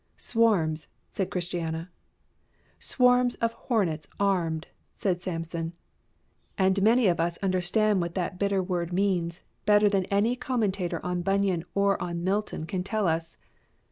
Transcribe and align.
Swarms, 0.17 0.87
said 1.09 1.29
Christiana. 1.29 1.91
Swarms 2.79 3.35
of 3.35 3.53
hornets 3.53 4.07
armed, 4.19 4.65
said 4.95 5.21
Samson. 5.21 5.73
And 6.57 6.81
many 6.81 7.05
of 7.05 7.19
us 7.19 7.37
understand 7.43 8.01
what 8.01 8.15
that 8.15 8.39
bitter 8.39 8.63
word 8.63 8.91
means 8.91 9.43
better 9.67 9.87
than 9.89 10.05
any 10.05 10.35
commentator 10.35 11.05
on 11.05 11.21
Bunyan 11.21 11.65
or 11.75 12.01
on 12.01 12.23
Milton 12.23 12.65
can 12.65 12.83
tell 12.83 13.07
us. 13.07 13.37